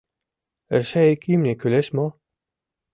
[0.77, 2.07] Эше ик имне кӱлеш мо?